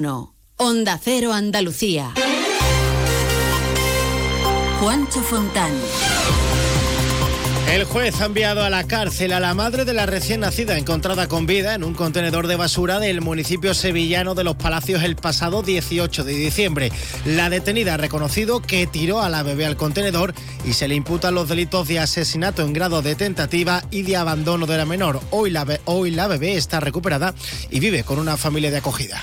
[0.00, 0.34] No.
[0.56, 2.14] Onda Cero Andalucía.
[4.80, 5.72] Juancho Fontán.
[7.70, 11.28] El juez ha enviado a la cárcel a la madre de la recién nacida encontrada
[11.28, 15.62] con vida en un contenedor de basura del municipio sevillano de Los Palacios el pasado
[15.62, 16.90] 18 de diciembre.
[17.26, 21.34] La detenida ha reconocido que tiró a la bebé al contenedor y se le imputan
[21.34, 25.20] los delitos de asesinato en grado de tentativa y de abandono de la menor.
[25.30, 27.34] Hoy la, hoy la bebé está recuperada
[27.70, 29.22] y vive con una familia de acogida.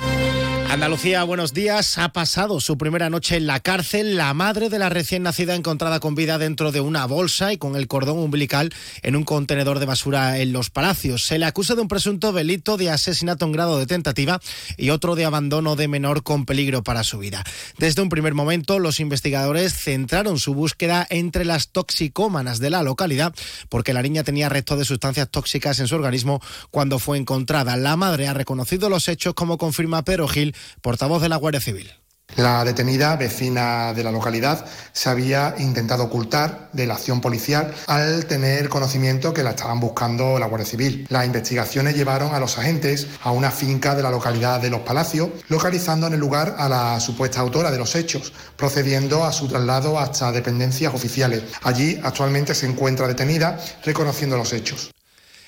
[0.71, 1.97] Andalucía, buenos días.
[1.97, 5.99] Ha pasado su primera noche en la cárcel la madre de la recién nacida encontrada
[5.99, 9.85] con vida dentro de una bolsa y con el cordón umbilical en un contenedor de
[9.85, 11.25] basura en Los Palacios.
[11.25, 14.39] Se le acusa de un presunto delito de asesinato en grado de tentativa
[14.77, 17.43] y otro de abandono de menor con peligro para su vida.
[17.77, 23.35] Desde un primer momento, los investigadores centraron su búsqueda entre las toxicómanas de la localidad
[23.67, 27.75] porque la niña tenía restos de sustancias tóxicas en su organismo cuando fue encontrada.
[27.75, 31.91] La madre ha reconocido los hechos como confirma Pedro Gil portavoz de la Guardia Civil.
[32.37, 38.25] La detenida, vecina de la localidad, se había intentado ocultar de la acción policial al
[38.25, 41.05] tener conocimiento que la estaban buscando la Guardia Civil.
[41.09, 45.29] Las investigaciones llevaron a los agentes a una finca de la localidad de Los Palacios,
[45.49, 49.99] localizando en el lugar a la supuesta autora de los hechos, procediendo a su traslado
[49.99, 51.43] hasta dependencias oficiales.
[51.63, 54.91] Allí actualmente se encuentra detenida, reconociendo los hechos.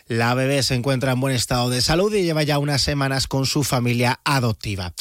[0.08, 3.46] La bebé se encuentra en buen estado de salud y lleva ya unas semanas con
[3.46, 4.94] su familia adoptiva.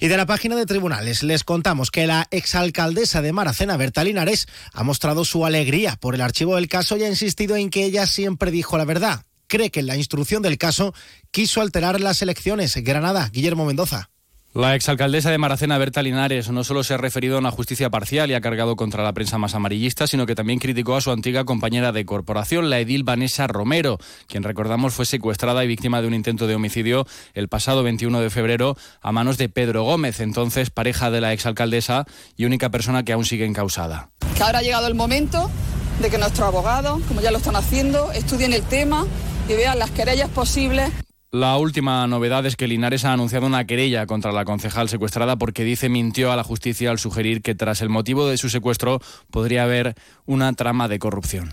[0.00, 4.48] Y de la página de tribunales les contamos que la exalcaldesa de Maracena, Berta Linares,
[4.72, 8.06] ha mostrado su alegría por el archivo del caso y ha insistido en que ella
[8.06, 9.24] siempre dijo la verdad.
[9.46, 10.94] Cree que en la instrucción del caso
[11.30, 12.74] quiso alterar las elecciones.
[12.76, 14.08] Granada, Guillermo Mendoza.
[14.56, 18.30] La exalcaldesa de Maracena, Berta Linares, no solo se ha referido a una justicia parcial
[18.30, 21.44] y ha cargado contra la prensa más amarillista, sino que también criticó a su antigua
[21.44, 26.14] compañera de corporación, la edil Vanessa Romero, quien recordamos fue secuestrada y víctima de un
[26.14, 31.10] intento de homicidio el pasado 21 de febrero a manos de Pedro Gómez, entonces pareja
[31.10, 32.06] de la exalcaldesa
[32.38, 34.08] y única persona que aún sigue encausada.
[34.38, 35.50] Que ahora ha llegado el momento
[36.00, 39.04] de que nuestros abogados, como ya lo están haciendo, estudien el tema
[39.50, 40.92] y vean las querellas posibles
[41.36, 45.64] la última novedad es que Linares ha anunciado una querella contra la concejal secuestrada porque
[45.64, 49.64] dice mintió a la justicia al sugerir que tras el motivo de su secuestro podría
[49.64, 51.52] haber una trama de corrupción.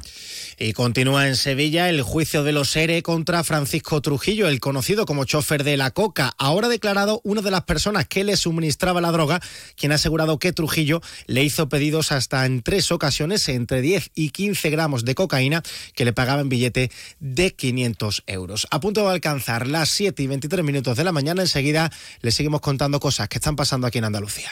[0.57, 5.25] Y continúa en Sevilla el juicio de los ERE contra Francisco Trujillo, el conocido como
[5.25, 6.33] chofer de la coca.
[6.37, 9.41] Ahora declarado una de las personas que le suministraba la droga,
[9.75, 14.29] quien ha asegurado que Trujillo le hizo pedidos hasta en tres ocasiones entre 10 y
[14.29, 15.63] 15 gramos de cocaína
[15.95, 18.67] que le pagaba en billete de 500 euros.
[18.71, 21.91] A punto de alcanzar las 7 y 23 minutos de la mañana, enseguida
[22.21, 24.51] le seguimos contando cosas que están pasando aquí en Andalucía.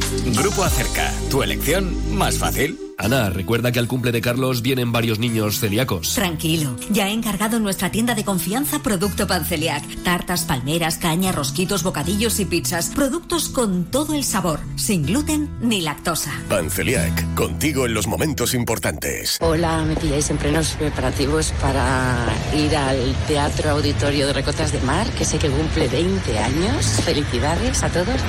[0.35, 2.77] Grupo Acerca, tu elección más fácil.
[2.97, 6.13] Ana, recuerda que al cumple de Carlos vienen varios niños celíacos.
[6.13, 9.83] Tranquilo, ya he encargado en nuestra tienda de confianza producto Panceliac.
[10.03, 12.89] Tartas, palmeras, caña, rosquitos, bocadillos y pizzas.
[12.89, 16.31] Productos con todo el sabor, sin gluten ni lactosa.
[16.47, 19.37] Panceliac, contigo en los momentos importantes.
[19.41, 25.09] Hola, me pilláis en plenos preparativos para ir al Teatro Auditorio de Recotas de Mar,
[25.17, 26.85] que sé que cumple 20 años.
[27.03, 28.21] Felicidades a todos.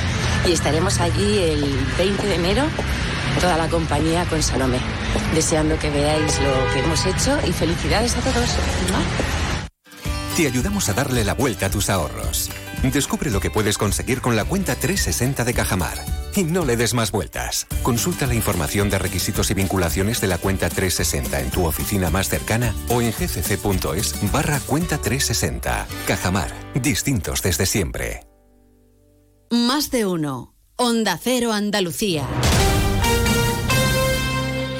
[0.46, 2.64] Y estaremos allí el 20 de enero
[3.40, 4.78] toda la compañía con Salomé.
[5.34, 8.56] Deseando que veáis lo que hemos hecho y felicidades a todos.
[10.36, 12.50] Te ayudamos a darle la vuelta a tus ahorros.
[12.82, 15.98] Descubre lo que puedes conseguir con la cuenta 360 de Cajamar.
[16.34, 17.66] Y no le des más vueltas.
[17.82, 22.28] Consulta la información de requisitos y vinculaciones de la cuenta 360 en tu oficina más
[22.28, 25.86] cercana o en gcc.es barra cuenta 360.
[26.06, 26.50] Cajamar.
[26.74, 28.31] Distintos desde siempre.
[29.52, 30.54] Más de uno.
[30.76, 32.26] Onda Cero Andalucía.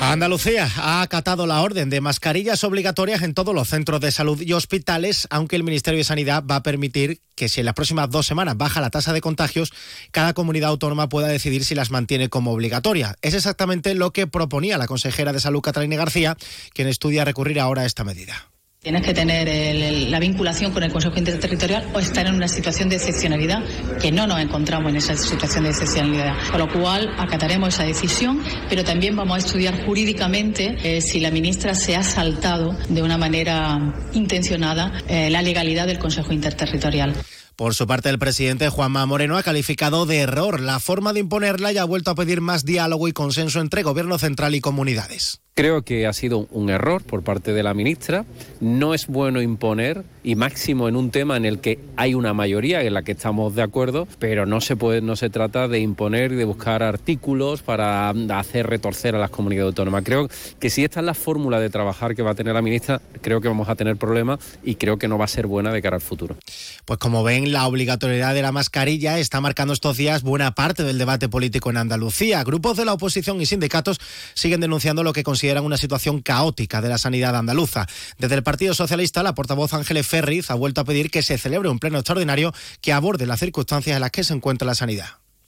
[0.00, 4.54] Andalucía ha acatado la orden de mascarillas obligatorias en todos los centros de salud y
[4.54, 8.26] hospitales, aunque el Ministerio de Sanidad va a permitir que si en las próximas dos
[8.26, 9.74] semanas baja la tasa de contagios,
[10.10, 13.14] cada comunidad autónoma pueda decidir si las mantiene como obligatoria.
[13.20, 16.38] Es exactamente lo que proponía la consejera de Salud, Catalina García,
[16.72, 18.51] quien estudia recurrir ahora a esta medida.
[18.82, 22.96] Tienes que tener la vinculación con el Consejo Interterritorial o estar en una situación de
[22.96, 23.62] excepcionalidad,
[24.00, 26.34] que no nos encontramos en esa situación de excepcionalidad.
[26.50, 31.30] Con lo cual, acataremos esa decisión, pero también vamos a estudiar jurídicamente eh, si la
[31.30, 37.14] ministra se ha saltado de una manera intencionada eh, la legalidad del Consejo Interterritorial.
[37.54, 41.72] Por su parte, el presidente Juanma Moreno ha calificado de error la forma de imponerla
[41.72, 45.41] y ha vuelto a pedir más diálogo y consenso entre Gobierno central y comunidades.
[45.54, 48.24] Creo que ha sido un error por parte de la ministra.
[48.60, 52.82] No es bueno imponer, y máximo en un tema en el que hay una mayoría
[52.82, 56.32] en la que estamos de acuerdo, pero no se puede, no se trata de imponer
[56.32, 60.04] y de buscar artículos para hacer retorcer a las comunidades autónomas.
[60.04, 60.28] Creo
[60.60, 63.40] que si esta es la fórmula de trabajar que va a tener la ministra, creo
[63.40, 65.96] que vamos a tener problemas y creo que no va a ser buena de cara
[65.96, 66.36] al futuro.
[66.84, 70.98] Pues como ven, la obligatoriedad de la mascarilla está marcando estos días buena parte del
[70.98, 72.42] debate político en Andalucía.
[72.44, 74.00] Grupos de la oposición y sindicatos
[74.34, 77.86] siguen denunciando lo que consideran una situación caótica de la sanidad andaluza.
[78.18, 81.70] Desde el Partido Socialista, la portavoz Ángeles Ferriz ha vuelto a pedir que se celebre
[81.70, 85.06] un pleno extraordinario que aborde las circunstancias en las que se encuentra la sanidad.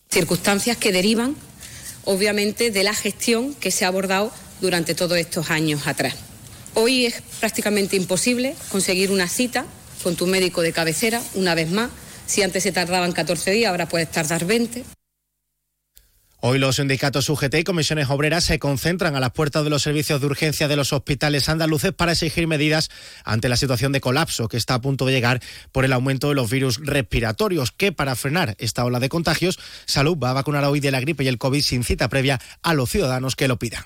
[0.08, 1.36] Circunstancias que derivan,
[2.06, 4.32] obviamente, de la gestión que se ha abordado
[4.62, 6.14] durante todos estos años atrás.
[6.72, 9.66] Hoy es prácticamente imposible conseguir una cita
[10.02, 11.90] con tu médico de cabecera, una vez más.
[12.26, 14.82] Si antes se tardaban 14 días, ahora puedes tardar 20.
[16.46, 20.20] Hoy los sindicatos UGT y comisiones obreras se concentran a las puertas de los servicios
[20.20, 22.90] de urgencia de los hospitales andaluces para exigir medidas
[23.24, 25.40] ante la situación de colapso que está a punto de llegar
[25.72, 30.18] por el aumento de los virus respiratorios, que para frenar esta ola de contagios, Salud
[30.18, 32.90] va a vacunar hoy de la gripe y el COVID sin cita previa a los
[32.90, 33.84] ciudadanos que lo pidan.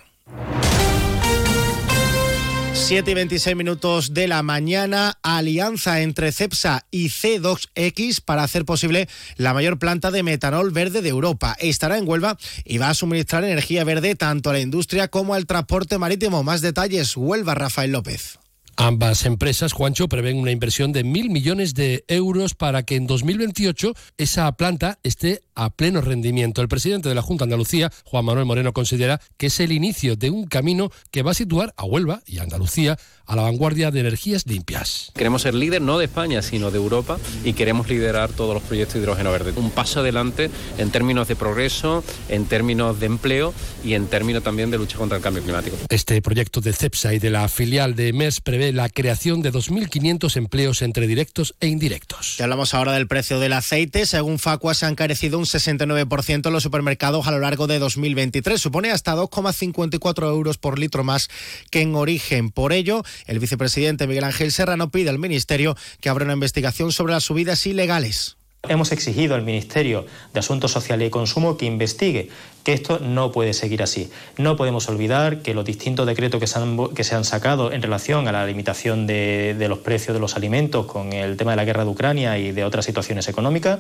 [2.79, 9.09] 7 y 26 minutos de la mañana, alianza entre CEPSA y C2X para hacer posible
[9.37, 11.57] la mayor planta de metanol verde de Europa.
[11.59, 15.47] Estará en Huelva y va a suministrar energía verde tanto a la industria como al
[15.47, 16.43] transporte marítimo.
[16.43, 18.39] Más detalles, Huelva, Rafael López.
[18.81, 23.93] Ambas empresas, Juancho, prevén una inversión de mil millones de euros para que en 2028
[24.19, 26.63] esa planta esté a pleno rendimiento.
[26.63, 30.15] El presidente de la Junta de Andalucía, Juan Manuel Moreno, considera que es el inicio
[30.15, 32.97] de un camino que va a situar a Huelva y a Andalucía
[33.27, 35.11] a la vanguardia de energías limpias.
[35.17, 38.95] Queremos ser líder no de España, sino de Europa y queremos liderar todos los proyectos
[38.95, 39.53] de hidrógeno verde.
[39.57, 43.53] Un paso adelante en términos de progreso, en términos de empleo
[43.83, 45.77] y en términos también de lucha contra el cambio climático.
[45.89, 50.37] Este proyecto de CEPSA y de la filial de MES prevé la creación de 2.500
[50.37, 52.41] empleos entre directos e indirectos.
[52.41, 54.07] Hablamos ahora del precio del aceite.
[54.07, 58.61] Según Facua, se ha encarecido un 69% en los supermercados a lo largo de 2023.
[58.61, 61.29] Supone hasta 2,54 euros por litro más
[61.71, 62.51] que en origen.
[62.51, 67.13] Por ello, el vicepresidente Miguel Ángel Serrano pide al Ministerio que abra una investigación sobre
[67.13, 68.38] las subidas ilegales.
[68.67, 72.29] Hemos exigido al Ministerio de Asuntos Sociales y Consumo que investigue
[72.65, 74.11] que esto no puede seguir así.
[74.37, 77.83] No podemos olvidar que los distintos decretos que se han, que se han sacado en
[77.83, 81.57] relación a la limitación de, de los precios de los alimentos con el tema de
[81.57, 83.79] la guerra de Ucrania y de otras situaciones económicas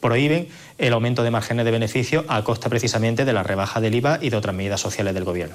[0.00, 0.48] prohíben
[0.78, 4.30] el aumento de márgenes de beneficio a costa precisamente de la rebaja del IVA y
[4.30, 5.54] de otras medidas sociales del Gobierno.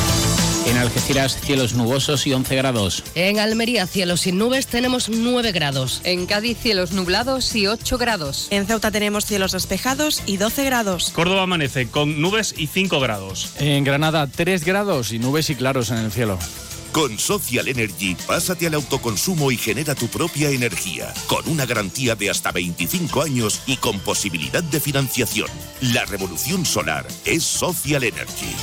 [0.67, 3.03] En Algeciras, cielos nubosos y 11 grados.
[3.15, 6.01] En Almería, cielos sin nubes, tenemos 9 grados.
[6.03, 8.47] En Cádiz, cielos nublados y 8 grados.
[8.51, 11.09] En Ceuta tenemos cielos despejados y 12 grados.
[11.11, 13.53] Córdoba amanece con nubes y 5 grados.
[13.59, 16.37] En Granada, 3 grados y nubes y claros en el cielo.
[16.91, 22.29] Con Social Energy, pásate al autoconsumo y genera tu propia energía, con una garantía de
[22.29, 25.47] hasta 25 años y con posibilidad de financiación.
[25.93, 28.53] La revolución solar es Social Energy.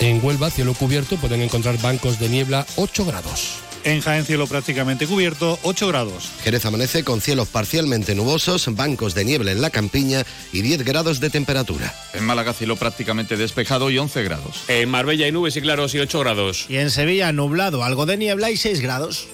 [0.00, 3.64] En Huelva, cielo cubierto, pueden encontrar bancos de niebla 8 grados.
[3.84, 6.30] En Jaén, cielo prácticamente cubierto, 8 grados.
[6.42, 11.20] Jerez amanece con cielos parcialmente nubosos, bancos de niebla en la campiña y 10 grados
[11.20, 11.94] de temperatura.
[12.14, 14.62] En Málaga, cielo prácticamente despejado y 11 grados.
[14.68, 16.64] En Marbella hay nubes y claros y 8 grados.
[16.70, 19.28] Y en Sevilla, nublado, algo de niebla y 6 grados.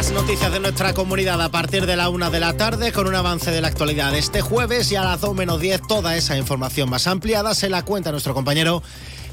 [0.00, 3.14] Más noticias de nuestra comunidad a partir de la una de la tarde con un
[3.14, 6.88] avance de la actualidad este jueves y a las 2 menos 10 toda esa información
[6.88, 8.82] más ampliada se la cuenta nuestro compañero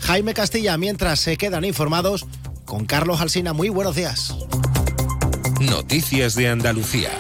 [0.02, 2.26] Jaime Castilla mientras se quedan informados
[2.66, 3.54] con Carlos Alsina.
[3.54, 4.36] Muy buenos días.
[5.62, 7.12] Noticias de Andalucía.